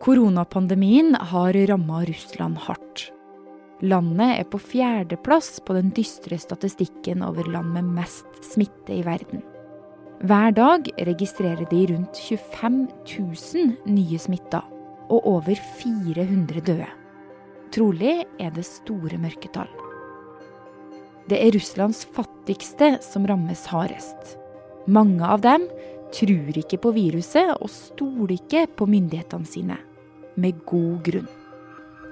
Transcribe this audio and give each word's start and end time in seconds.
Koronapandemien 0.00 1.14
har 1.14 1.52
ramma 1.52 2.04
Russland 2.04 2.58
hardt. 2.58 3.12
Landet 3.82 4.38
er 4.38 4.44
på 4.46 4.58
fjerdeplass 4.62 5.58
på 5.66 5.74
den 5.74 5.90
dystre 5.90 6.38
statistikken 6.38 7.24
over 7.26 7.48
land 7.50 7.72
med 7.74 7.88
mest 7.96 8.38
smitte 8.46 8.94
i 8.94 9.02
verden. 9.02 9.42
Hver 10.22 10.54
dag 10.54 10.86
registrerer 11.06 11.66
de 11.70 11.80
rundt 11.90 12.20
25 12.28 12.78
000 13.18 13.74
nye 13.90 14.18
smitta 14.22 14.62
og 15.10 15.26
over 15.26 15.58
400 15.82 16.62
døde. 16.62 16.88
Trolig 17.74 18.22
er 18.38 18.54
det 18.54 18.66
store 18.70 19.18
mørketall. 19.18 19.70
Det 21.28 21.42
er 21.42 21.52
Russlands 21.58 22.04
fattigste 22.14 22.96
som 23.02 23.26
rammes 23.26 23.66
hardest. 23.66 24.38
Mange 24.86 25.26
av 25.26 25.42
dem 25.42 25.66
tror 26.14 26.62
ikke 26.62 26.78
på 26.86 26.94
viruset 26.94 27.50
og 27.58 27.68
stoler 27.72 28.38
ikke 28.38 28.66
på 28.78 28.86
myndighetene 28.88 29.46
sine. 29.46 29.82
Med 30.38 30.54
god 30.70 31.00
grunn. 31.02 31.26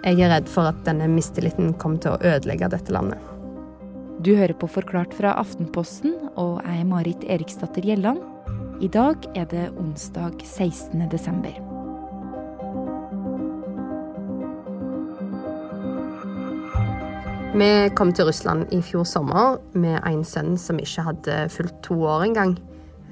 Jeg 0.02 0.18
er 0.18 0.32
redd 0.32 0.48
for 0.50 0.66
at 0.66 0.78
denne 0.86 1.06
mistilliten 1.10 1.72
kommer 1.78 2.00
til 2.02 2.16
å 2.16 2.32
ødelegge 2.34 2.68
dette 2.72 2.94
landet. 2.94 3.22
Du 4.26 4.32
hører 4.34 4.56
på 4.58 4.66
Forklart 4.66 5.14
fra 5.14 5.36
Aftenposten, 5.38 6.16
og 6.34 6.58
jeg 6.64 6.80
er 6.82 6.88
Marit 6.90 7.22
Eriksdatter 7.30 7.86
Gjelland. 7.86 8.18
I 8.82 8.90
dag 8.90 9.28
er 9.38 9.46
det 9.52 9.68
onsdag 9.78 10.42
16. 10.42 11.06
desember. 11.12 11.54
Vi 17.56 17.70
kom 17.96 18.10
til 18.12 18.26
Russland 18.28 18.74
i 18.74 18.82
fjor 18.84 19.06
sommer 19.06 19.60
med 19.78 20.00
en 20.02 20.26
sønn 20.26 20.58
som 20.60 20.82
ikke 20.82 21.06
hadde 21.12 21.44
fulgt 21.54 21.78
to 21.86 22.02
år 22.02 22.26
engang. 22.26 22.58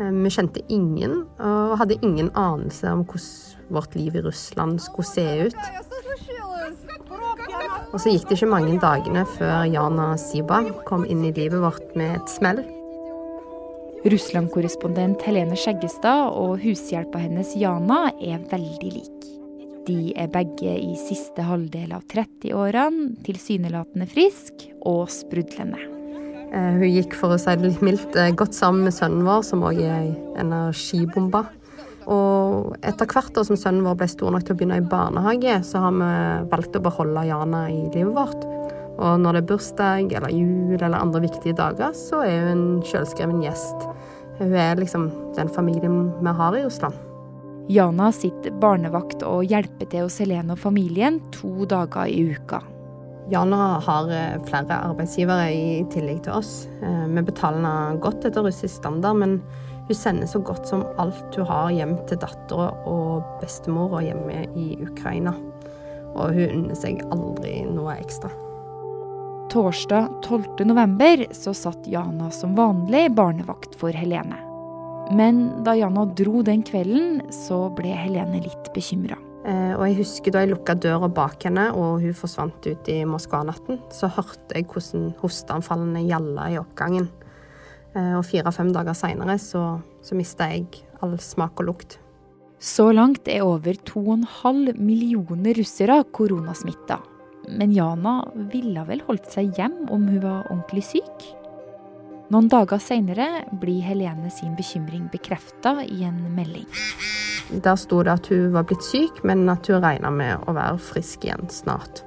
Eh, 0.00 0.10
vi 0.10 0.30
kjente 0.32 0.62
ingen 0.72 1.20
og 1.38 1.76
hadde 1.78 2.00
ingen 2.02 2.30
anelse 2.34 2.90
om 2.90 3.04
hvordan 3.06 3.74
vårt 3.74 3.94
liv 3.96 4.16
i 4.16 4.22
Russland 4.24 4.80
skulle 4.82 5.08
se 5.08 5.26
ut. 5.46 5.60
Og 7.94 8.00
så 8.02 8.10
gikk 8.10 8.26
det 8.28 8.38
ikke 8.38 8.50
mange 8.50 8.74
dagene 8.82 9.22
før 9.36 9.68
Jana 9.70 10.14
Siba 10.18 10.64
kom 10.88 11.06
inn 11.06 11.22
i 11.24 11.32
livet 11.34 11.62
vårt 11.62 11.94
med 11.98 12.18
et 12.18 12.32
smell. 12.32 12.64
Russland-korrespondent 14.04 15.22
Helene 15.24 15.56
Skjeggestad 15.56 16.34
og 16.36 16.58
hushjelpa 16.64 17.22
hennes 17.22 17.54
Jana 17.56 18.10
er 18.18 18.42
veldig 18.50 18.92
lik. 18.98 19.30
De 19.88 20.12
er 20.18 20.28
begge 20.32 20.74
i 20.74 20.92
siste 21.00 21.44
halvdel 21.44 21.94
av 21.96 22.04
30-årene, 22.12 23.14
tilsynelatende 23.24 24.08
frisk 24.10 24.68
og 24.84 25.06
sprudlende. 25.12 25.93
Eh, 26.54 26.74
hun 26.78 26.86
gikk, 26.86 27.16
for 27.18 27.34
å 27.34 27.40
si 27.40 27.50
det 27.58 27.66
litt 27.66 27.82
mildt, 27.82 28.14
eh, 28.16 28.30
godt 28.30 28.54
sammen 28.54 28.86
med 28.86 28.94
sønnen 28.94 29.26
vår, 29.26 29.42
som 29.42 29.64
òg 29.66 29.80
er 29.82 29.94
ei 29.98 30.16
energibombe. 30.38 31.44
Og 32.06 32.76
etter 32.82 33.06
hvert 33.06 33.32
da 33.34 33.42
som 33.42 33.56
sønnen 33.56 33.82
vår 33.82 33.96
ble 33.96 34.08
stor 34.08 34.30
nok 34.30 34.44
til 34.44 34.54
å 34.54 34.58
begynne 34.58 34.78
i 34.78 34.86
barnehage, 34.86 35.64
så 35.64 35.80
har 35.80 35.90
vi 35.90 36.48
valgt 36.50 36.76
å 36.76 36.82
beholde 36.82 37.26
Jana 37.26 37.66
i 37.70 37.90
livet 37.90 38.14
vårt. 38.14 38.44
Og 38.98 39.18
når 39.18 39.32
det 39.32 39.42
er 39.42 39.56
bursdag 39.56 40.12
eller 40.12 40.30
jul 40.30 40.78
eller 40.80 41.00
andre 41.00 41.22
viktige 41.22 41.56
dager, 41.56 41.90
så 41.90 42.22
er 42.22 42.46
hun 42.46 42.50
en 42.52 42.82
selvskreven 42.82 43.42
gjest. 43.42 43.88
Hun 44.38 44.54
er 44.54 44.76
liksom 44.76 45.10
den 45.34 45.48
familien 45.48 46.12
vi 46.22 46.30
har 46.30 46.54
i 46.54 46.62
Russland. 46.62 46.94
Jana 47.68 48.12
sitter 48.12 48.52
barnevakt 48.52 49.24
og 49.24 49.48
hjelper 49.48 49.88
til 49.90 50.06
hos 50.06 50.18
Helene 50.18 50.52
og 50.52 50.58
familien 50.58 51.18
to 51.32 51.64
dager 51.64 52.06
i 52.06 52.36
uka. 52.36 52.60
Jana 53.30 53.80
har 53.80 54.10
eh, 54.12 54.40
flere 54.44 54.76
arbeidsgivere 54.90 55.48
i 55.52 55.68
tillegg 55.92 56.24
til 56.26 56.36
oss. 56.36 56.66
Eh, 56.84 57.06
vi 57.08 57.24
betaler 57.24 57.62
henne 57.62 58.00
godt 58.04 58.26
etter 58.28 58.44
russisk 58.44 58.82
standard, 58.82 59.16
men 59.22 59.38
hun 59.88 59.96
sender 59.96 60.28
så 60.28 60.40
godt 60.44 60.68
som 60.68 60.84
alt 61.00 61.36
hun 61.38 61.48
har 61.48 61.72
hjem 61.72 61.96
til 62.08 62.20
dattera 62.20 62.70
og 62.88 63.40
bestemora 63.40 64.02
hjemme 64.04 64.44
i 64.60 64.74
Ukraina. 64.84 65.34
Og 66.14 66.36
hun 66.36 66.60
unner 66.60 66.78
seg 66.78 67.00
aldri 67.12 67.62
noe 67.68 67.96
ekstra. 67.96 68.30
Torsdag 69.52 70.08
12. 70.24 70.64
november 70.66 71.26
så 71.36 71.52
satt 71.56 71.86
Jana 71.88 72.30
som 72.32 72.56
vanlig 72.58 73.06
barnevakt 73.16 73.76
for 73.78 73.94
Helene. 73.94 74.40
Men 75.12 75.46
da 75.64 75.76
Jana 75.76 76.06
dro 76.16 76.42
den 76.44 76.64
kvelden, 76.64 77.20
så 77.32 77.66
ble 77.76 77.92
Helene 77.92 78.40
litt 78.44 78.72
bekymra. 78.76 79.18
Eh, 79.44 79.74
og 79.76 79.82
jeg 79.84 79.98
husker 79.98 80.32
da 80.32 80.40
jeg 80.40 80.54
lukka 80.54 80.76
døra 80.80 81.10
bak 81.12 81.44
henne 81.44 81.66
og 81.76 82.00
hun 82.00 82.16
forsvant 82.16 82.64
ut 82.64 82.88
i 82.88 83.02
Moskva-natten, 83.08 83.82
så 83.92 84.08
hørte 84.08 84.56
jeg 84.56 84.68
hvordan 84.70 85.10
hosteanfallene 85.20 86.06
gjalla 86.08 86.48
i 86.54 86.56
oppgangen. 86.60 87.10
Eh, 87.92 88.14
og 88.16 88.24
fire-fem 88.24 88.72
dager 88.72 88.96
seinere 88.96 89.36
så, 89.42 89.66
så 90.00 90.16
mista 90.16 90.48
jeg 90.48 90.66
all 91.04 91.18
smak 91.20 91.60
og 91.60 91.68
lukt. 91.68 91.98
Så 92.64 92.88
langt 92.96 93.28
er 93.28 93.44
over 93.44 93.76
2,5 93.84 94.78
millioner 94.80 95.58
russere 95.60 96.00
koronasmitta. 96.16 96.96
Men 97.52 97.74
Jana 97.76 98.22
ville 98.48 98.86
vel 98.88 99.04
holdt 99.04 99.28
seg 99.34 99.52
hjem 99.58 99.82
om 99.92 100.06
hun 100.08 100.22
var 100.22 100.46
ordentlig 100.48 100.86
syk? 100.94 101.26
Noen 102.32 102.48
dager 102.48 102.80
seinere 102.80 103.44
blir 103.60 103.82
Helene 103.84 104.30
sin 104.32 104.54
bekymring 104.56 105.10
bekrefta 105.12 105.82
i 105.84 106.04
en 106.08 106.22
melding. 106.34 106.68
Der 107.52 107.76
sto 107.76 108.00
det 108.02 108.14
at 108.14 108.30
hun 108.32 108.54
var 108.54 108.64
blitt 108.64 108.84
syk, 108.86 109.20
men 109.28 109.44
at 109.52 109.68
hun 109.68 109.84
regna 109.84 110.10
med 110.10 110.46
å 110.48 110.54
være 110.56 110.80
frisk 110.80 111.26
igjen 111.26 111.44
snart. 111.52 112.00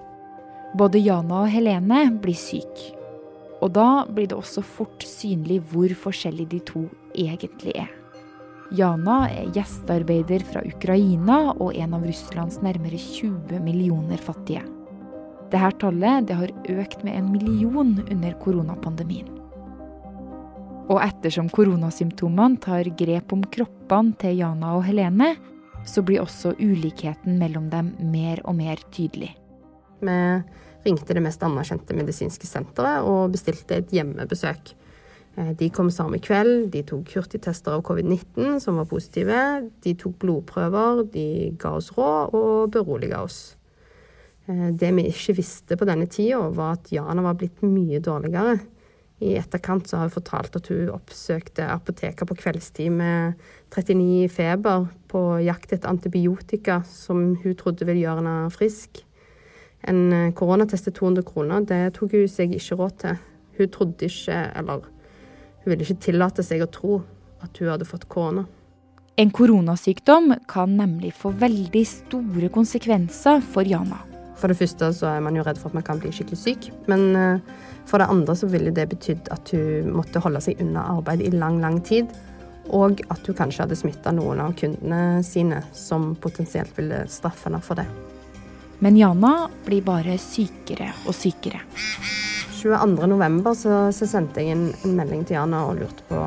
Både 0.77 0.99
Jana 0.99 1.43
og 1.43 1.51
Helene 1.53 2.07
blir 2.21 2.37
syk. 2.37 2.81
Og 3.61 3.71
da 3.77 4.07
blir 4.09 4.29
det 4.29 4.37
også 4.37 4.65
fort 4.65 5.05
synlig 5.05 5.61
hvor 5.69 5.93
forskjellig 6.07 6.49
de 6.49 6.63
to 6.65 6.83
egentlig 7.13 7.77
er. 7.77 7.93
Jana 8.75 9.21
er 9.31 9.53
gjestearbeider 9.55 10.43
fra 10.49 10.65
Ukraina 10.67 11.53
og 11.53 11.77
en 11.77 11.93
av 11.95 12.03
Russlands 12.03 12.59
nærmere 12.65 12.99
20 12.99 13.61
millioner 13.63 14.19
fattige. 14.19 14.65
Dette 15.47 15.71
tallet 15.79 16.27
det 16.27 16.35
har 16.41 16.51
økt 16.81 17.05
med 17.07 17.15
en 17.15 17.31
million 17.31 17.95
under 18.03 18.39
koronapandemien. 18.43 19.36
Og 20.87 21.01
ettersom 21.03 21.49
koronasymptomene 21.51 22.61
tar 22.63 22.87
grep 22.99 23.33
om 23.35 23.43
kroppene 23.51 24.15
til 24.21 24.39
Jana 24.39 24.71
og 24.77 24.85
Helene, 24.87 25.33
så 25.87 26.03
blir 26.03 26.23
også 26.23 26.53
ulikheten 26.59 27.37
mellom 27.39 27.67
dem 27.71 27.93
mer 28.11 28.39
og 28.47 28.55
mer 28.59 28.79
tydelig. 28.95 29.33
Vi 29.99 30.17
ringte 30.87 31.15
det 31.15 31.23
mest 31.23 31.43
anerkjente 31.43 31.95
medisinske 31.97 32.47
senteret 32.47 33.07
og 33.07 33.33
bestilte 33.33 33.81
et 33.81 33.91
hjemmebesøk. 33.95 34.71
Eh, 35.37 35.51
de 35.59 35.69
kom 35.73 35.91
samme 35.93 36.21
kveld, 36.23 36.69
de 36.73 36.83
tok 36.87 37.11
hurtigtester 37.17 37.75
av 37.75 37.83
covid-19 37.87 38.61
som 38.63 38.79
var 38.79 38.87
positive. 38.89 39.41
De 39.83 39.95
tok 39.99 40.15
blodprøver, 40.23 41.03
de 41.13 41.27
ga 41.59 41.75
oss 41.77 41.91
råd 41.97 42.35
og 42.37 42.71
beroliga 42.73 43.21
oss. 43.25 43.57
Eh, 44.47 44.69
det 44.71 44.93
vi 44.95 45.09
ikke 45.11 45.37
visste 45.41 45.77
på 45.77 45.87
denne 45.89 46.07
tida, 46.07 46.41
var 46.55 46.79
at 46.79 46.91
Jana 46.95 47.25
var 47.27 47.37
blitt 47.39 47.63
mye 47.65 47.99
dårligere. 48.03 48.59
I 49.17 49.33
etterkant 49.39 49.87
så 49.89 49.97
har 49.97 50.09
hun 50.09 50.13
fortalt 50.13 50.55
at 50.59 50.67
hun 50.69 50.91
oppsøkte 50.93 51.65
apoteker 51.73 52.27
på 52.29 52.37
kveldstid 52.37 52.93
med 52.93 53.39
39 53.73 54.03
i 54.25 54.27
feber 54.29 54.85
på 55.09 55.21
jakt 55.41 55.73
etter 55.73 55.89
antibiotika 55.89 56.83
som 56.85 57.31
hun 57.41 57.55
trodde 57.57 57.87
ville 57.87 58.03
gjøre 58.03 58.21
henne 58.21 58.51
frisk. 58.53 59.01
En 59.89 60.13
eh, 60.13 60.33
koronatest 60.37 60.89
til 60.89 60.95
200 60.99 61.25
kroner, 61.25 61.65
det 61.65 61.95
tok 61.97 62.13
hun 62.13 62.29
seg 62.29 62.53
ikke 62.57 62.77
råd 62.77 62.99
til. 63.01 63.17
Hun 63.57 63.71
trodde 63.73 64.05
ikke, 64.05 64.37
eller 64.59 64.85
hun 64.85 65.71
ville 65.71 65.87
ikke 65.87 66.05
tillate 66.09 66.45
seg 66.45 66.61
å 66.61 66.69
tro 66.69 66.99
at 67.41 67.57
hun 67.57 67.71
hadde 67.73 67.89
fått 67.89 68.05
korona. 68.11 68.45
En 69.17 69.33
koronasykdom 69.33 70.35
kan 70.49 70.77
nemlig 70.77 71.15
få 71.17 71.31
veldig 71.33 71.83
store 71.89 72.51
konsekvenser 72.53 73.41
for 73.41 73.65
Jana. 73.65 74.03
For 74.37 74.51
det 74.51 74.59
første 74.59 74.91
så 74.93 75.09
er 75.09 75.23
man 75.25 75.37
jo 75.37 75.45
redd 75.45 75.57
for 75.57 75.71
at 75.71 75.77
man 75.79 75.85
kan 75.85 76.01
bli 76.01 76.11
skikkelig 76.13 76.39
syk. 76.39 76.69
Men 76.89 77.09
eh, 77.17 77.65
for 77.89 78.01
det 78.01 78.09
andre 78.11 78.35
så 78.37 78.49
ville 78.51 78.73
det 78.75 78.89
betydd 78.91 79.31
at 79.33 79.53
hun 79.55 79.93
måtte 79.95 80.21
holde 80.23 80.41
seg 80.43 80.61
unna 80.63 80.85
arbeid 80.97 81.23
i 81.25 81.33
lang, 81.33 81.61
lang 81.63 81.79
tid. 81.85 82.11
Og 82.75 82.99
at 83.07 83.23
hun 83.25 83.37
kanskje 83.37 83.63
hadde 83.63 83.79
smitta 83.79 84.11
noen 84.13 84.43
av 84.43 84.53
kundene 84.59 85.23
sine, 85.25 85.61
som 85.73 86.11
potensielt 86.21 86.73
ville 86.77 87.05
straffe 87.11 87.47
henne 87.47 87.63
for 87.63 87.79
det. 87.79 87.87
Men 88.83 88.97
Jana 88.99 89.47
blir 89.65 89.81
bare 89.85 90.19
sykere 90.21 90.91
og 91.07 91.15
sykere. 91.17 91.63
22.11. 92.59 93.49
Så, 93.57 93.79
så 93.95 94.09
sendte 94.09 94.43
jeg 94.43 94.53
en, 94.53 94.67
en, 94.83 94.93
melding 94.99 95.25
til 95.25 95.39
Jana 95.39 95.63
og 95.69 95.79
lurte 95.79 96.05
på, 96.11 96.21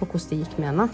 på, 0.00 0.10
hvordan 0.10 0.28
det 0.32 0.42
gikk 0.42 0.58
med 0.58 0.72
henne. 0.72 0.88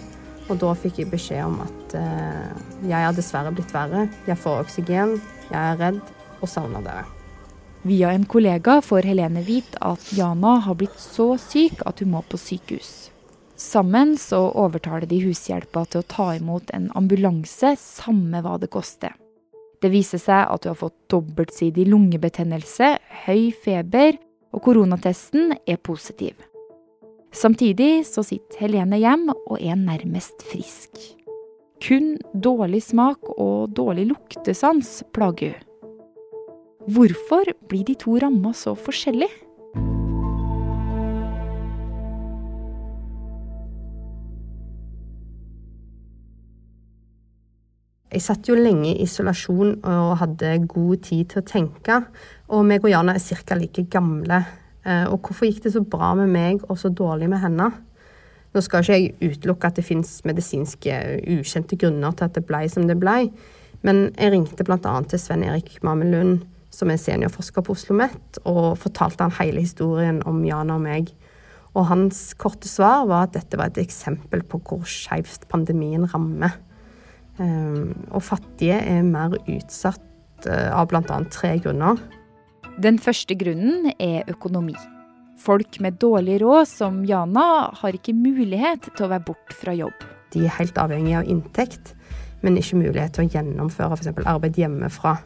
Og 0.50 0.58
da 0.60 0.70
fikk 0.78 1.00
jeg 1.00 1.10
beskjed 1.10 1.46
om 1.46 1.60
at 1.64 1.98
eh, 1.98 2.62
jeg 2.90 3.06
har 3.08 3.16
dessverre 3.16 3.54
blitt 3.54 3.74
verre. 3.74 4.06
Jeg 4.28 4.38
får 4.38 4.64
oksygen, 4.66 5.18
jeg 5.48 5.58
er 5.58 5.78
redd 5.80 6.02
og 6.40 6.48
savna 6.48 6.82
dere. 6.84 7.06
Via 7.82 8.10
en 8.12 8.26
kollega 8.28 8.80
får 8.84 9.08
Helene 9.08 9.40
vite 9.46 9.78
at 9.80 10.10
Jana 10.12 10.58
har 10.66 10.76
blitt 10.76 10.98
så 11.00 11.32
syk 11.40 11.80
at 11.88 12.02
hun 12.02 12.12
må 12.12 12.20
på 12.28 12.36
sykehus. 12.40 13.08
Sammen 13.60 14.14
så 14.20 14.40
overtaler 14.56 15.08
de 15.08 15.20
hushjelpa 15.20 15.86
til 15.88 16.00
å 16.00 16.08
ta 16.08 16.26
imot 16.36 16.72
en 16.76 16.90
ambulanse, 16.96 17.74
samme 17.80 18.40
hva 18.44 18.56
det 18.60 18.70
koster. 18.72 19.12
Det 19.80 19.88
viser 19.92 20.20
seg 20.20 20.44
at 20.44 20.64
hun 20.64 20.74
har 20.74 20.80
fått 20.80 20.96
dobbeltsidig 21.12 21.86
lungebetennelse, 21.88 22.94
høy 23.24 23.50
feber, 23.64 24.16
og 24.52 24.64
koronatesten 24.64 25.54
er 25.64 25.80
positiv. 25.80 26.34
Samtidig 27.32 28.04
så 28.08 28.24
sitter 28.26 28.64
Helene 28.64 28.98
hjem 29.00 29.28
og 29.32 29.56
er 29.60 29.78
nærmest 29.78 30.42
frisk. 30.50 31.00
Kun 31.80 32.16
dårlig 32.34 32.82
smak 32.90 33.30
og 33.38 33.72
dårlig 33.76 34.10
luktesans 34.10 35.00
plager 35.16 35.56
hun. 35.56 35.69
Hvorfor 36.90 37.52
blir 37.68 37.84
de 37.86 37.94
to 37.94 38.16
ramma 38.18 38.50
så 38.56 38.72
forskjellig? 38.74 39.28
Jeg 48.10 48.24
satt 48.24 48.48
jo 48.50 48.56
lenge 48.58 48.88
i 48.88 49.04
isolasjon 49.04 49.76
og 49.86 50.16
hadde 50.18 50.56
god 50.66 51.04
tid 51.06 51.30
til 51.30 51.44
å 51.44 51.46
tenke. 51.46 52.00
Og 52.50 52.66
meg 52.66 52.82
og 52.82 52.90
Jana 52.90 53.14
er 53.14 53.22
ca. 53.46 53.54
like 53.54 53.86
gamle. 53.86 54.42
Eh, 54.82 55.06
og 55.06 55.20
hvorfor 55.20 55.46
gikk 55.46 55.62
det 55.68 55.76
så 55.76 55.84
bra 55.86 56.16
med 56.18 56.32
meg 56.34 56.64
og 56.66 56.78
så 56.80 56.90
dårlig 56.90 57.30
med 57.30 57.44
henne? 57.44 57.70
Nå 58.50 58.60
skal 58.66 58.82
ikke 58.82 58.98
jeg 58.98 59.36
utelukke 59.36 59.68
at 59.68 59.76
det 59.78 59.86
fins 59.86 60.24
medisinske 60.26 61.02
ukjente 61.38 61.78
grunner 61.78 62.16
til 62.16 62.26
at 62.26 62.34
det 62.34 62.48
ble 62.48 62.64
som 62.72 62.88
det 62.88 62.98
ble, 62.98 63.28
men 63.86 64.08
jeg 64.16 64.32
ringte 64.34 64.66
bl.a. 64.66 65.02
til 65.06 65.22
Sven 65.22 65.44
Erik 65.46 65.76
Mamelund, 65.86 66.40
som 66.70 66.90
er 66.90 67.00
seniorforsker 67.02 67.64
på 67.66 67.74
Oslo 67.74 67.96
OsloMet, 67.96 68.40
og 68.46 68.78
fortalte 68.78 69.26
han 69.26 69.34
hele 69.40 69.64
historien 69.64 70.22
om 70.28 70.42
Jana 70.46 70.78
og 70.78 70.84
meg. 70.84 71.10
Og 71.74 71.86
hans 71.90 72.32
korte 72.38 72.68
svar 72.70 73.06
var 73.10 73.28
at 73.28 73.36
dette 73.36 73.58
var 73.58 73.70
et 73.70 73.82
eksempel 73.82 74.42
på 74.46 74.60
hvor 74.66 74.86
skeivt 74.88 75.46
pandemien 75.50 76.06
rammer. 76.10 76.56
Ehm, 77.40 77.94
og 78.10 78.24
fattige 78.26 78.78
er 78.78 79.04
mer 79.06 79.36
utsatt 79.38 80.46
eh, 80.46 80.70
av 80.70 80.90
bl.a. 80.90 81.20
tre 81.30 81.56
grunner. 81.62 82.00
Den 82.80 82.98
første 83.02 83.36
grunnen 83.38 83.92
er 83.98 84.28
økonomi. 84.30 84.76
Folk 85.40 85.78
med 85.80 85.96
dårlig 86.02 86.40
råd, 86.42 86.66
som 86.68 87.02
Jana, 87.08 87.70
har 87.80 87.96
ikke 87.96 88.16
mulighet 88.16 88.90
til 88.92 89.06
å 89.06 89.12
være 89.12 89.26
bort 89.30 89.54
fra 89.56 89.72
jobb. 89.76 90.04
De 90.34 90.44
er 90.44 90.56
helt 90.58 90.78
avhengig 90.78 91.16
av 91.16 91.30
inntekt, 91.30 91.94
men 92.44 92.58
ikke 92.60 92.78
mulighet 92.82 93.16
til 93.16 93.26
å 93.26 93.32
gjennomføre 93.32 93.96
f.eks. 93.96 94.12
arbeid 94.28 94.58
hjemmefra. 94.60 95.16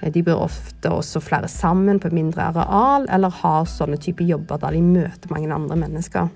Eh, 0.00 0.12
de 0.12 0.22
bor 0.22 0.44
ofte 0.46 0.90
også 0.92 1.22
flere 1.22 1.48
sammen 1.48 2.00
på 2.00 2.12
mindre 2.14 2.50
areal, 2.52 3.08
eller 3.10 3.34
har 3.42 3.68
sånne 3.68 3.98
typer 4.00 4.28
jobber 4.28 4.60
der 4.62 4.76
de 4.76 4.82
møter 4.82 5.34
mange 5.34 5.52
andre 5.54 5.76
mennesker. 5.76 6.30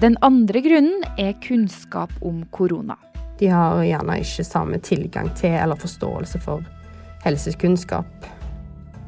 Den 0.00 0.18
andre 0.20 0.60
grunnen 0.60 1.04
er 1.18 1.36
kunnskap 1.40 2.12
om 2.20 2.44
korona. 2.52 2.98
De 3.40 3.48
har 3.52 3.82
gjerne 3.84 4.18
ikke 4.20 4.44
samme 4.44 4.80
tilgang 4.84 5.30
til 5.36 5.56
eller 5.56 5.76
forståelse 5.80 6.40
for 6.44 6.64
helsekunnskap. 7.24 8.28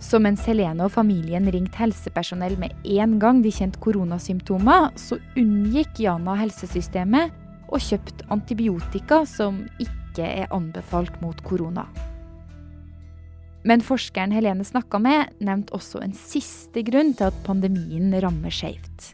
Så 0.01 0.21
mens 0.23 0.45
Helene 0.47 0.87
og 0.87 0.95
familien 0.95 1.49
ringte 1.51 1.81
helsepersonell 1.81 2.55
med 2.61 2.73
en 2.87 3.17
gang 3.19 3.43
de 3.43 3.53
kjente 3.53 3.81
koronasymptomer, 3.83 4.93
så 4.97 5.19
unngikk 5.37 5.99
Jana 6.05 6.37
helsesystemet 6.39 7.35
og 7.69 7.83
kjøpte 7.83 8.29
antibiotika 8.33 9.25
som 9.29 9.65
ikke 9.83 10.29
er 10.45 10.55
anbefalt 10.55 11.19
mot 11.25 11.43
korona. 11.45 11.85
Men 13.69 13.83
forskeren 13.85 14.33
Helene 14.33 14.65
snakka 14.65 14.97
med, 15.03 15.35
nevnte 15.45 15.75
også 15.77 16.01
en 16.01 16.15
siste 16.17 16.81
grunn 16.87 17.13
til 17.19 17.29
at 17.29 17.41
pandemien 17.45 18.15
rammer 18.23 18.53
skjevt. 18.55 19.11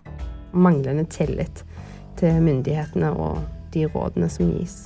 Manglende 0.54 1.08
tillit 1.10 1.64
til 2.20 2.36
myndighetene 2.44 3.10
og 3.18 3.40
de 3.74 3.88
rådene 3.90 4.28
som 4.30 4.52
gis. 4.54 4.84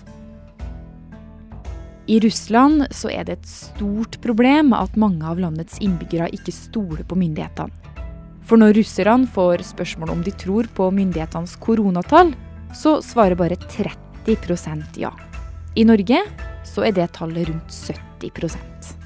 I 2.08 2.16
Russland 2.24 2.86
så 2.96 3.10
er 3.12 3.26
det 3.28 3.34
et 3.36 3.50
stort 3.50 4.16
problem 4.24 4.72
at 4.72 4.96
mange 4.96 5.26
av 5.28 5.40
landets 5.42 5.76
innbyggere 5.84 6.30
ikke 6.32 6.54
stoler 6.56 7.04
på 7.04 7.18
myndighetene. 7.20 7.68
For 8.48 8.56
når 8.56 8.78
russerne 8.78 9.28
får 9.28 9.66
spørsmål 9.74 10.14
om 10.14 10.22
de 10.24 10.32
tror 10.40 10.70
på 10.72 10.86
myndighetenes 10.96 11.58
koronatall, 11.60 12.32
så 12.72 13.02
svarer 13.04 13.36
bare 13.36 13.60
30% 13.68 14.96
ja. 15.04 15.12
I 15.76 15.84
Norge 15.84 16.22
så 16.64 16.88
er 16.88 16.96
det 16.96 17.10
tallet 17.20 17.52
rundt 17.52 17.76
70 17.76 18.97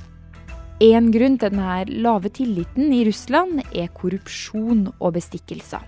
En 0.82 1.12
grunn 1.14 1.36
til 1.38 1.52
denne 1.52 1.84
lave 2.02 2.30
tilliten 2.34 2.88
i 2.90 3.04
Russland 3.06 3.60
er 3.70 3.92
korrupsjon 3.94 4.88
og 4.96 5.12
bestikkelser. 5.14 5.84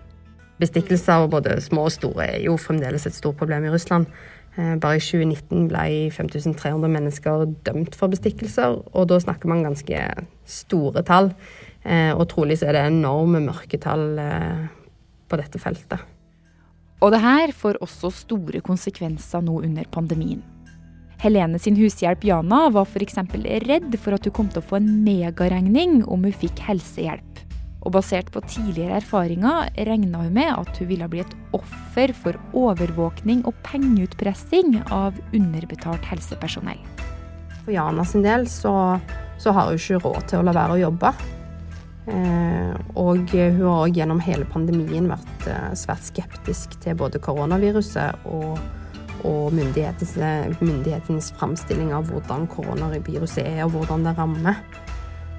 Bestikkelser, 0.63 1.25
både 1.33 1.57
små 1.65 1.89
og 1.89 1.95
store, 1.97 2.29
er 2.37 2.45
jo 2.45 2.55
fremdeles 2.61 3.09
et 3.09 3.17
stort 3.17 3.41
problem 3.41 3.67
i 3.67 3.73
Russland. 3.75 4.07
Eh, 4.55 4.77
bare 4.79 5.01
i 5.01 5.03
2019 5.03 5.67
ble 5.73 5.83
5300 6.15 6.93
mennesker 6.95 7.43
dømt 7.67 7.99
for 7.99 8.13
bestikkelser, 8.15 8.79
og 8.95 9.11
da 9.11 9.19
snakker 9.19 9.51
man 9.51 9.67
ganske 9.67 9.99
store 10.47 11.03
tall. 11.03 11.33
Eh, 11.83 12.15
og 12.15 12.29
trolig 12.31 12.61
så 12.61 12.71
er 12.71 12.79
det 12.79 12.87
enorme 12.93 13.43
mørketall 13.49 14.07
eh, 14.23 14.65
på 15.27 15.43
dette 15.43 15.59
feltet. 15.59 16.07
Og 17.03 17.11
det 17.11 17.25
her 17.25 17.51
får 17.51 17.83
også 17.83 18.15
store 18.15 18.63
konsekvenser 18.63 19.43
nå 19.43 19.59
under 19.67 19.91
pandemien. 19.91 20.54
Helene 21.23 21.59
sin 21.59 21.77
hushjelp 21.79 22.25
Jana 22.27 22.69
var 22.75 22.89
f.eks. 22.89 23.19
redd 23.67 23.95
for 24.01 24.17
at 24.17 24.27
hun 24.27 24.35
kom 24.35 24.51
til 24.53 24.63
å 24.63 24.69
få 24.71 24.81
en 24.81 24.91
megaregning 25.05 26.03
om 26.05 26.27
hun 26.27 26.35
fikk 26.35 26.63
helsehjelp. 26.67 27.43
Og 27.85 27.93
basert 27.93 28.31
på 28.33 28.41
tidligere 28.49 28.99
erfaringer 29.03 29.69
regna 29.89 30.25
hun 30.25 30.35
med 30.37 30.51
at 30.55 30.81
hun 30.81 30.89
ville 30.89 31.09
bli 31.13 31.21
et 31.21 31.37
offer 31.57 32.15
for 32.17 32.41
overvåkning 32.57 33.45
og 33.45 33.57
pengeutpressing 33.67 34.79
av 34.89 35.19
underbetalt 35.37 36.05
helsepersonell. 36.09 36.81
For 37.65 37.73
Jana 37.77 38.05
sin 38.09 38.25
del 38.25 38.49
så, 38.49 38.99
så 39.39 39.53
har 39.57 39.71
hun 39.71 39.81
ikke 39.81 40.01
råd 40.05 40.29
til 40.33 40.41
å 40.41 40.47
la 40.49 40.57
være 40.57 40.77
å 40.77 40.83
jobbe. 40.87 41.13
Eh, 42.05 42.73
og 43.01 43.31
hun 43.33 43.61
har 43.63 43.85
òg 43.87 43.97
gjennom 43.97 44.21
hele 44.21 44.45
pandemien 44.53 45.07
vært 45.09 45.47
eh, 45.49 45.71
svært 45.79 46.05
skeptisk 46.05 46.77
til 46.85 46.99
både 47.01 47.21
koronaviruset 47.25 48.27
og, 48.29 48.59
og 49.25 49.55
myndighetens, 49.57 50.17
myndighetens 50.61 51.33
framstilling 51.39 51.93
av 51.97 52.11
hvordan 52.11 52.49
koronaviruset 52.53 53.45
er 53.45 53.65
og 53.67 53.75
hvordan 53.79 54.05
det 54.07 54.17
rammer. 54.19 54.59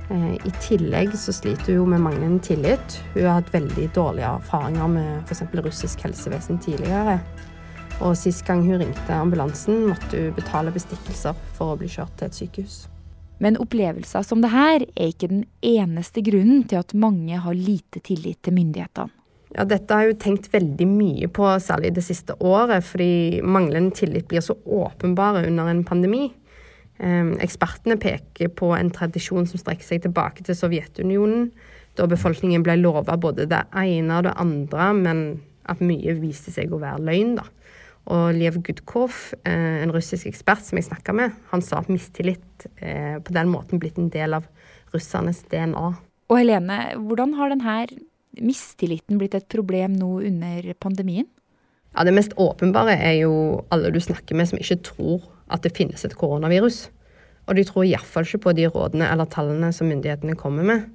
Eh, 0.09 0.33
I 0.35 0.53
tillegg 0.61 1.15
så 1.17 1.33
sliter 1.33 1.79
hun 1.79 1.93
med 1.93 2.03
manglende 2.05 2.43
tillit. 2.45 2.99
Hun 3.13 3.23
har 3.25 3.39
hatt 3.39 3.53
veldig 3.53 3.89
dårlige 3.95 4.31
erfaringer 4.39 4.91
med 4.97 5.11
f.eks. 5.25 5.45
russisk 5.65 6.05
helsevesen 6.05 6.61
tidligere. 6.61 7.19
Og 8.03 8.17
sist 8.19 8.43
gang 8.47 8.65
hun 8.65 8.81
ringte 8.81 9.15
ambulansen, 9.15 9.87
måtte 9.89 10.27
hun 10.27 10.35
betale 10.35 10.73
bestikkelser 10.75 11.37
for 11.55 11.73
å 11.73 11.79
bli 11.79 11.89
kjørt 11.89 12.17
til 12.19 12.27
et 12.27 12.39
sykehus. 12.41 12.79
Men 13.39 13.57
opplevelser 13.59 14.23
som 14.23 14.41
det 14.43 14.51
her 14.53 14.83
er 14.95 15.11
ikke 15.11 15.31
den 15.31 15.45
eneste 15.65 16.23
grunnen 16.23 16.63
til 16.69 16.79
at 16.79 16.95
mange 16.95 17.39
har 17.43 17.55
lite 17.55 17.99
tillit 18.03 18.41
til 18.45 18.55
myndighetene. 18.55 19.11
Ja, 19.55 19.63
dette 19.63 19.95
har 19.95 20.03
jeg 20.03 20.15
jo 20.15 20.21
tenkt 20.25 20.49
veldig 20.51 20.85
mye 20.89 21.27
på, 21.31 21.47
særlig 21.63 21.93
det 21.95 22.03
siste 22.03 22.35
året, 22.43 22.83
fordi 22.83 23.39
manglende 23.39 23.95
tillit 23.95 24.27
blir 24.27 24.43
så 24.43 24.57
åpenbare 24.65 25.45
under 25.47 25.69
en 25.71 25.85
pandemi. 25.87 26.25
Ehm, 26.99 27.33
ekspertene 27.43 27.95
peker 27.99 28.51
på 28.51 28.73
en 28.75 28.91
tradisjon 28.91 29.47
som 29.47 29.59
strekker 29.61 29.87
seg 29.87 30.03
tilbake 30.03 30.43
til 30.43 30.57
Sovjetunionen, 30.59 31.49
da 31.95 32.07
befolkningen 32.11 32.63
ble 32.63 32.75
lova 32.81 33.15
både 33.15 33.47
det 33.51 33.61
ene 33.79 34.17
og 34.17 34.25
det 34.27 34.33
andre, 34.43 34.87
men 34.99 35.21
at 35.71 35.79
mye 35.83 36.17
viste 36.19 36.51
seg 36.51 36.73
å 36.75 36.81
være 36.81 37.03
løgn. 37.07 37.37
da. 37.39 37.45
Og 38.11 38.35
Liev 38.35 38.59
Gudkov, 38.61 39.33
eh, 39.45 39.81
en 39.81 39.91
russisk 39.91 40.27
ekspert 40.27 40.61
som 40.61 40.77
jeg 40.77 40.89
snakka 40.89 41.15
med, 41.15 41.31
han 41.49 41.61
sa 41.61 41.79
at 41.79 41.87
mistillit 41.87 42.67
er 42.77 43.19
på 43.19 43.33
den 43.33 43.47
måten 43.49 43.79
blitt 43.79 43.97
en 43.97 44.09
del 44.09 44.33
av 44.33 44.45
russernes 44.93 45.41
DNA. 45.49 45.95
Og 46.29 46.37
Helene, 46.37 46.95
hvordan 46.99 47.33
har 47.33 47.49
denne 47.49 47.87
mistilliten 48.41 49.19
blitt 49.19 49.35
et 49.37 49.47
problem 49.51 49.95
nå 49.99 50.19
under 50.27 50.73
pandemien? 50.79 51.27
Ja, 51.95 52.03
Det 52.03 52.13
mest 52.13 52.33
åpenbare 52.35 52.97
er 52.97 53.21
jo 53.21 53.63
alle 53.71 53.91
du 53.91 53.99
snakker 53.99 54.35
med 54.35 54.49
som 54.49 54.59
ikke 54.59 54.83
tror 54.83 55.21
at 55.47 55.63
det 55.63 55.75
finnes 55.77 56.03
et 56.05 56.17
koronavirus. 56.17 56.89
Og 57.47 57.55
de 57.55 57.63
tror 57.63 57.85
iallfall 57.85 58.25
ikke 58.25 58.43
på 58.47 58.53
de 58.57 58.67
rådene 58.67 59.07
eller 59.11 59.29
tallene 59.29 59.71
som 59.73 59.87
myndighetene 59.87 60.35
kommer 60.35 60.63
med. 60.63 60.85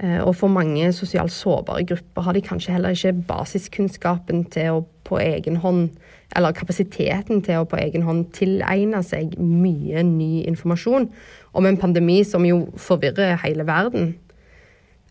Eh, 0.00 0.20
og 0.22 0.36
for 0.36 0.50
mange 0.52 0.92
sosialt 0.92 1.32
sårbare 1.32 1.86
grupper 1.86 2.22
har 2.22 2.36
de 2.36 2.42
kanskje 2.44 2.74
heller 2.74 2.94
ikke 2.94 3.24
basiskunnskapen 3.26 4.44
til 4.52 4.76
å 4.76 4.84
på 5.08 5.18
egen 5.22 5.56
hånd, 5.62 5.88
eller 6.36 6.52
kapasiteten 6.52 7.40
til 7.42 7.62
å 7.62 7.66
på 7.66 7.78
egen 7.80 8.04
hånd 8.04 8.28
tilegne 8.36 9.00
seg 9.02 9.38
mye 9.40 10.02
ny 10.04 10.44
informasjon 10.50 11.08
om 11.56 11.66
en 11.66 11.80
pandemi 11.80 12.20
som 12.28 12.44
jo 12.44 12.66
forvirrer 12.76 13.38
hele 13.42 13.64
verden. 13.66 14.12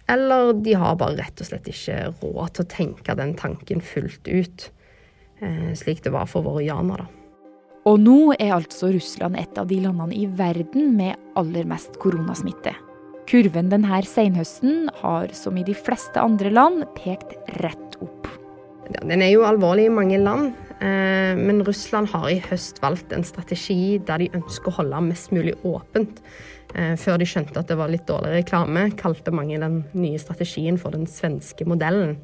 Eller 0.08 0.54
de 0.64 0.74
har 0.80 0.96
bare 1.00 1.18
rett 1.20 1.42
og 1.44 1.50
slett 1.50 1.68
ikke 1.68 2.00
råd 2.22 2.56
til 2.56 2.64
å 2.64 2.72
tenke 2.72 3.16
den 3.20 3.34
tanken 3.40 3.84
fullt 3.84 4.28
ut, 4.28 4.70
eh, 5.42 5.74
slik 5.76 6.04
det 6.06 6.14
var 6.16 6.30
for 6.32 6.46
våre 6.48 6.64
janere. 6.64 7.08
Og 7.88 8.00
nå 8.04 8.34
er 8.36 8.52
altså 8.56 8.90
Russland 8.92 9.38
et 9.40 9.60
av 9.60 9.68
de 9.68 9.80
landene 9.84 10.16
i 10.16 10.26
verden 10.28 10.96
med 10.98 11.16
aller 11.40 11.68
mest 11.68 11.96
koronasmitte. 12.02 12.74
Kurven 13.28 13.70
denne 13.72 14.02
senhøsten 14.08 14.88
har, 15.02 15.32
som 15.36 15.58
i 15.60 15.64
de 15.68 15.76
fleste 15.76 16.20
andre 16.20 16.52
land, 16.52 16.86
pekt 16.96 17.36
rett 17.60 18.00
opp. 18.04 18.28
Den 19.04 19.22
er 19.22 19.34
jo 19.34 19.44
alvorlig 19.48 19.88
i 19.88 19.94
mange 19.94 20.20
land, 20.20 20.56
men 20.80 21.64
Russland 21.66 22.12
har 22.12 22.28
i 22.30 22.42
høst 22.44 22.78
valgt 22.84 23.14
en 23.16 23.26
strategi 23.26 23.98
der 24.06 24.22
de 24.22 24.28
ønsker 24.38 24.70
å 24.70 24.76
holde 24.82 25.00
mest 25.08 25.32
mulig 25.34 25.56
åpent. 25.66 26.22
Eh, 26.76 26.96
før 27.00 27.22
de 27.22 27.28
skjønte 27.28 27.62
at 27.62 27.70
det 27.70 27.78
var 27.80 27.92
litt 27.92 28.08
dårlig 28.10 28.42
reklame, 28.42 28.90
kalte 29.00 29.32
mange 29.36 29.60
den 29.62 29.82
nye 29.96 30.20
strategien 30.20 30.80
for 30.82 30.96
den 30.96 31.08
svenske 31.10 31.68
modellen. 31.68 32.18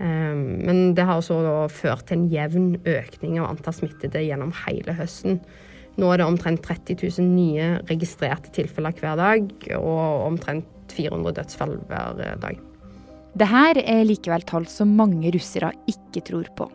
Ehm, 0.00 0.64
men 0.64 0.94
det 0.96 1.04
har 1.08 1.20
også 1.20 1.68
ført 1.72 2.06
til 2.08 2.18
en 2.18 2.30
jevn 2.32 2.70
økning 2.88 3.38
av 3.40 3.50
antall 3.50 3.76
smittede 3.76 4.24
gjennom 4.24 4.54
hele 4.64 4.96
høsten. 4.96 5.40
Nå 5.96 6.08
er 6.12 6.20
det 6.20 6.28
omtrent 6.28 6.64
30 6.64 6.98
000 7.20 7.28
nye 7.30 7.68
registrerte 7.88 8.52
tilfeller 8.52 8.96
hver 8.96 9.16
dag, 9.20 9.52
og 9.78 10.26
omtrent 10.26 10.92
400 10.92 11.38
dødsfall 11.38 11.78
hver 11.88 12.40
dag. 12.40 12.58
Det 13.36 13.48
her 13.48 13.80
er 13.84 14.04
likevel 14.08 14.44
tall 14.48 14.68
som 14.68 14.92
mange 14.96 15.32
russere 15.32 15.72
ikke 15.88 16.24
tror 16.28 16.48
på. 16.56 16.68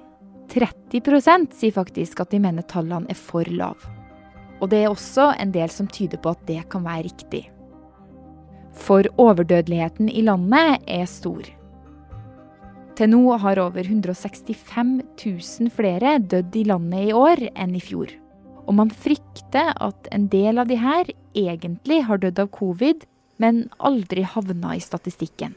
30% 0.51 1.55
sier 1.55 1.73
faktisk 1.75 2.19
at 2.23 2.33
de 2.33 2.41
mener 2.43 2.65
tallene 2.67 3.07
er 3.09 3.17
for 3.17 3.47
lave. 3.47 3.91
Og 4.61 4.69
det 4.69 4.83
er 4.83 4.91
også 4.91 5.31
en 5.41 5.53
del 5.55 5.71
som 5.73 5.87
tyder 5.89 6.19
på 6.21 6.35
at 6.35 6.43
det 6.49 6.59
kan 6.69 6.83
være 6.85 7.07
riktig. 7.07 7.45
For 8.77 9.07
overdødeligheten 9.19 10.09
i 10.11 10.23
landet 10.27 10.83
er 10.87 11.07
stor. 11.09 11.47
Til 12.95 13.09
nå 13.09 13.37
har 13.41 13.59
over 13.63 13.87
165 13.87 14.99
000 15.23 15.71
flere 15.73 16.17
dødd 16.19 16.55
i 16.59 16.65
landet 16.67 17.09
i 17.09 17.15
år 17.15 17.47
enn 17.55 17.75
i 17.75 17.83
fjor. 17.83 18.11
Og 18.67 18.75
man 18.77 18.91
frykter 18.93 19.71
at 19.73 20.11
en 20.13 20.27
del 20.31 20.61
av 20.61 20.69
de 20.69 20.77
her 20.79 21.09
egentlig 21.33 22.03
har 22.05 22.21
dødd 22.21 22.43
av 22.43 22.51
covid, 22.53 23.07
men 23.41 23.65
aldri 23.79 24.27
havna 24.27 24.75
i 24.77 24.83
statistikken. 24.83 25.55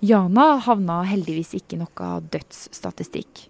Jana 0.00 0.54
havna 0.64 1.02
heldigvis 1.04 1.52
ikke 1.58 1.76
noe 1.76 2.10
dødsstatistikk. 2.32 3.42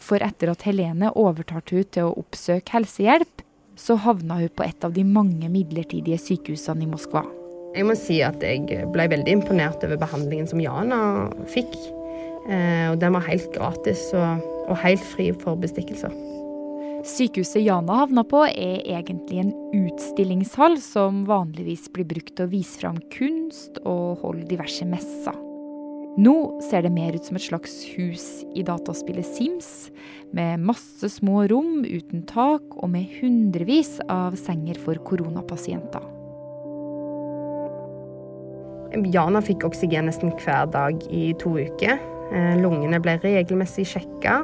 For 0.00 0.22
etter 0.22 0.52
at 0.52 0.62
Helene 0.62 1.10
overtalte 1.18 1.74
hun 1.80 1.88
til 1.90 2.06
å 2.06 2.14
oppsøke 2.22 2.76
helsehjelp, 2.76 3.42
så 3.74 3.96
havna 3.98 4.38
hun 4.38 4.52
på 4.54 4.68
et 4.68 4.86
av 4.86 4.94
de 4.94 5.02
mange 5.02 5.50
midlertidige 5.50 6.20
sykehusene 6.22 6.86
i 6.86 6.90
Moskva. 6.92 7.24
Jeg 7.74 7.86
må 7.86 7.96
si 7.98 8.20
at 8.22 8.38
jeg 8.42 8.86
ble 8.94 9.08
veldig 9.10 9.34
imponert 9.40 9.82
over 9.86 9.98
behandlingen 9.98 10.46
som 10.50 10.62
Jana 10.62 11.00
fikk. 11.50 11.74
Eh, 12.46 12.86
og 12.92 13.00
den 13.02 13.14
var 13.18 13.26
helt 13.26 13.50
gratis 13.54 14.06
og, 14.14 14.46
og 14.70 14.78
helt 14.84 15.04
fri 15.10 15.30
for 15.42 15.58
bestikkelser. 15.58 16.14
Sykehuset 17.06 17.64
Jana 17.64 18.02
havna 18.04 18.22
på 18.28 18.46
er 18.46 18.82
egentlig 18.86 19.42
en 19.42 19.54
utstillingshall 19.74 20.78
som 20.84 21.24
vanligvis 21.26 21.90
blir 21.94 22.06
brukt 22.14 22.36
til 22.36 22.46
å 22.46 22.54
vise 22.54 22.78
fram 22.78 23.02
kunst 23.10 23.82
og 23.82 24.20
holde 24.22 24.46
diverse 24.50 24.86
messer. 24.86 25.49
Nå 26.18 26.34
ser 26.66 26.82
det 26.82 26.90
mer 26.90 27.14
ut 27.14 27.22
som 27.22 27.36
et 27.38 27.44
slags 27.44 27.74
hus 27.94 28.24
i 28.58 28.64
dataspillet 28.66 29.26
Sims, 29.26 29.90
med 30.34 30.62
masse 30.66 31.06
små 31.06 31.44
rom 31.52 31.84
uten 31.86 32.24
tak 32.26 32.64
og 32.74 32.90
med 32.90 33.12
hundrevis 33.20 34.00
av 34.10 34.34
senger 34.38 34.80
for 34.82 34.98
koronapasienter. 35.06 36.02
Jana 39.14 39.38
fikk 39.46 39.68
oksygen 39.68 40.10
nesten 40.10 40.34
hver 40.34 40.66
dag 40.74 40.98
i 41.14 41.30
to 41.38 41.54
uker. 41.60 41.94
Eh, 42.34 42.58
lungene 42.58 42.98
ble 43.02 43.14
regelmessig 43.22 43.86
sjekka, 43.92 44.40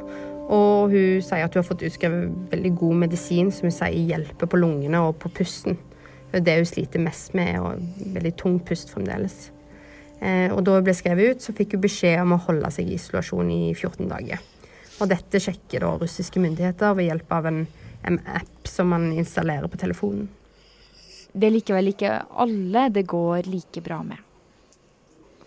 og 0.46 0.94
hun 0.94 1.18
sier 1.26 1.49
at 1.49 1.54
hun 1.54 1.64
har 1.64 1.66
fått 1.66 1.82
utskrevet 1.88 2.30
veldig 2.54 2.75
god 2.78 3.02
medisin 3.02 3.50
som 3.50 3.66
hun 3.66 3.75
sier 3.75 4.14
hjelper 4.14 4.46
på 4.46 4.62
lungene 4.62 5.02
og 5.08 5.18
på 5.18 5.35
pusten. 5.35 5.80
Det 6.30 6.44
det 6.46 6.61
hun 6.61 6.70
sliter 6.70 7.02
mest 7.02 7.35
med, 7.35 7.58
er 7.58 8.14
veldig 8.14 8.35
tung 8.38 8.62
pust 8.62 8.94
fremdeles. 8.94 9.49
Eh, 10.20 10.52
og 10.52 10.62
da 10.64 10.78
hun 10.78 10.87
ble 10.87 10.94
skrevet 10.96 11.37
ut, 11.37 11.44
så 11.44 11.54
fikk 11.56 11.76
hun 11.76 11.85
beskjed 11.85 12.20
om 12.23 12.37
å 12.37 12.42
holde 12.46 12.70
seg 12.73 12.88
i 12.88 12.96
isolasjon 12.96 13.50
i 13.52 13.61
14 13.75 14.08
dager. 14.11 14.42
Og 14.96 15.11
dette 15.12 15.40
sjekker 15.42 15.85
da 15.85 15.92
russiske 16.00 16.40
myndigheter 16.40 16.96
ved 16.96 17.11
hjelp 17.11 17.32
av 17.37 17.49
en, 17.50 17.64
en 18.08 18.20
app 18.32 18.70
som 18.70 18.88
man 18.94 19.11
installerer 19.12 19.68
på 19.68 19.80
telefonen. 19.80 20.28
Det 21.37 21.50
er 21.50 21.56
likevel 21.58 21.92
ikke 21.92 22.12
alle 22.40 22.87
det 22.94 23.04
går 23.11 23.50
like 23.50 23.82
bra 23.85 24.00
med. 24.06 24.23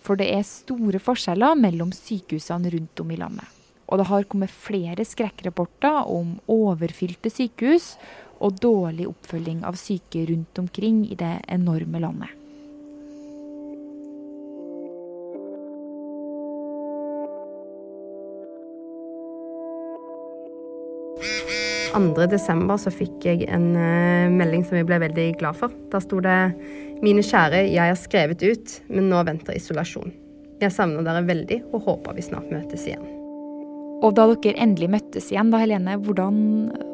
For 0.05 0.19
det 0.19 0.29
er 0.31 0.45
store 0.45 1.01
forskjeller 1.01 1.57
mellom 1.57 1.89
sykehusene 1.93 2.69
rundt 2.75 3.01
om 3.01 3.09
i 3.13 3.17
landet. 3.17 3.57
Og 3.89 3.97
det 3.97 4.05
har 4.11 4.27
kommet 4.29 4.53
flere 4.53 5.05
skrekkrapporter 5.05 6.05
om 6.13 6.35
overfylte 6.49 7.31
sykehus 7.33 7.95
og 8.39 8.61
dårlig 8.61 9.09
oppfølging 9.09 9.63
av 9.67 9.79
syke 9.81 10.27
rundt 10.29 10.61
omkring 10.61 11.01
i 11.09 11.17
det 11.17 11.39
enorme 11.49 12.01
landet. 12.05 12.38
2.12. 21.93 22.77
så 22.77 22.91
fikk 22.93 23.25
jeg 23.25 23.47
en 23.49 23.71
uh, 23.75 24.29
melding 24.31 24.63
som 24.67 24.77
jeg 24.77 24.87
ble 24.89 24.99
veldig 25.01 25.27
glad 25.39 25.57
for. 25.57 25.73
Da 25.91 26.01
sto 26.03 26.21
det 26.23 26.37
'Mine 26.99 27.23
kjære, 27.23 27.63
jeg 27.71 27.79
har 27.79 27.95
skrevet 27.95 28.43
ut, 28.43 28.73
men 28.89 29.07
nå 29.09 29.23
venter 29.23 29.55
isolasjon'. 29.55 30.11
Jeg 30.59 30.75
savner 30.75 31.05
dere 31.07 31.23
veldig 31.23 31.61
og 31.71 31.85
håper 31.85 32.17
vi 32.17 32.25
snart 32.25 32.51
møtes 32.51 32.83
igjen. 32.87 33.05
Og 34.03 34.15
da 34.15 34.27
dere 34.31 34.59
endelig 34.59 34.89
møttes 34.91 35.31
igjen, 35.31 35.51
da 35.51 35.61
Helene, 35.61 35.95
hvordan 36.03 36.35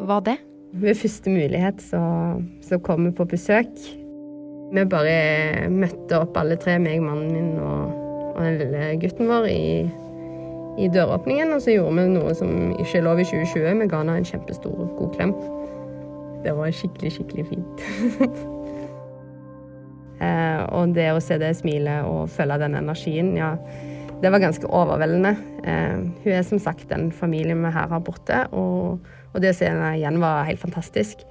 var 0.05 0.21
det? 0.25 0.37
Ved 0.77 0.97
første 0.99 1.31
mulighet 1.31 1.81
så, 1.81 2.01
så 2.61 2.79
kom 2.83 3.07
vi 3.07 3.13
på 3.17 3.25
besøk. 3.29 3.71
Vi 4.75 4.85
bare 4.89 5.69
møtte 5.71 6.19
opp 6.19 6.37
alle 6.37 6.57
tre, 6.61 6.77
meg, 6.81 7.01
mannen 7.01 7.31
min 7.33 7.51
og, 7.61 7.93
og 8.35 8.41
den 8.43 8.57
lille 8.61 8.89
gutten 9.01 9.29
vår, 9.29 9.49
i 9.49 10.04
i 10.77 10.89
døråpningen, 10.91 11.53
og 11.55 11.61
så 11.63 11.75
gjorde 11.75 12.01
vi 12.01 12.15
noe 12.15 12.33
som 12.35 12.51
ikke 12.75 12.99
er 12.99 13.05
lov 13.05 13.21
i 13.21 13.27
2020. 13.27 13.81
Vi 13.81 13.89
ga 13.91 14.01
henne 14.01 14.17
en 14.19 14.27
kjempestor 14.27 14.75
god 14.97 15.13
klem. 15.15 15.33
Det 16.45 16.53
var 16.53 16.73
skikkelig, 16.75 17.13
skikkelig 17.15 17.45
fint. 17.49 17.85
eh, 20.25 20.61
og 20.75 20.95
det 20.97 21.09
å 21.13 21.21
se 21.23 21.39
det 21.41 21.55
smilet 21.57 22.09
og 22.09 22.29
føle 22.33 22.59
den 22.61 22.77
energien, 22.77 23.33
ja, 23.39 23.55
det 24.21 24.31
var 24.31 24.43
ganske 24.43 24.67
overveldende. 24.67 25.35
Eh, 25.63 26.03
hun 26.23 26.33
er 26.33 26.45
som 26.47 26.61
sagt 26.61 26.89
den 26.91 27.09
familien 27.11 27.63
vi 27.63 27.73
her 27.75 27.89
har 27.91 28.03
borte, 28.03 28.45
og, 28.51 29.07
og 29.33 29.43
det 29.43 29.55
å 29.55 29.57
se 29.57 29.71
henne 29.71 29.95
igjen 29.97 30.21
var 30.23 30.45
helt 30.49 30.61
fantastisk. 30.61 31.23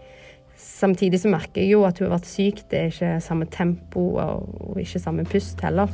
Samtidig 0.56 1.20
så 1.20 1.32
merker 1.32 1.62
jeg 1.62 1.74
jo 1.74 1.82
at 1.86 1.98
hun 1.98 2.08
har 2.08 2.18
vært 2.18 2.30
syk. 2.30 2.64
Det 2.70 2.80
er 2.80 2.92
ikke 2.92 3.16
samme 3.24 3.48
tempo 3.50 4.14
og, 4.22 4.54
og 4.70 4.80
ikke 4.80 5.02
samme 5.02 5.26
pust 5.28 5.60
heller. 5.66 5.90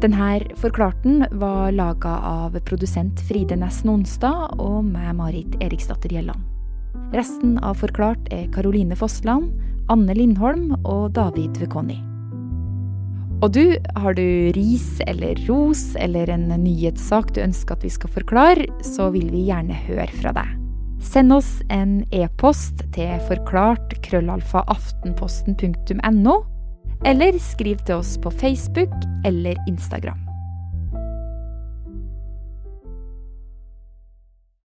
Denne 0.00 0.40
forklarten 0.56 1.26
var 1.30 1.72
laga 1.76 2.08
av 2.24 2.54
produsent 2.64 3.20
Fride 3.28 3.58
Næss 3.60 3.82
Onsdag 3.84 4.54
og 4.56 4.78
meg, 4.86 5.10
Marit 5.18 5.58
Eriksdatter 5.60 6.08
Gjelland. 6.08 6.40
Resten 7.12 7.58
av 7.60 7.76
Forklart 7.82 8.30
er 8.32 8.46
Karoline 8.54 8.96
Fossland, 8.96 9.50
Anne 9.92 10.14
Lindholm 10.16 10.72
og 10.88 11.12
David 11.18 11.60
Vekoni. 11.60 11.98
Og 13.44 13.52
du, 13.52 13.76
har 14.00 14.16
du 14.16 14.24
ris 14.56 15.02
eller 15.04 15.36
ros 15.44 15.82
eller 16.00 16.32
en 16.32 16.48
nyhetssak 16.48 17.34
du 17.36 17.42
ønsker 17.44 17.76
at 17.76 17.84
vi 17.84 17.92
skal 17.92 18.14
forklare, 18.14 18.70
så 18.80 19.10
vil 19.12 19.28
vi 19.28 19.50
gjerne 19.50 19.76
høre 19.84 20.08
fra 20.16 20.32
deg. 20.32 20.56
Send 21.04 21.36
oss 21.36 21.58
en 21.68 22.06
e-post 22.08 22.86
til 22.96 23.20
forklart 23.28 23.98
krøllalfa 24.08 24.64
aftenposten.no 24.72 26.40
eller 27.06 27.38
skriv 27.40 27.76
til 27.86 27.94
oss 27.94 28.18
på 28.22 28.30
Facebook 28.30 28.92
eller 29.24 29.56
Instagram. 29.68 30.29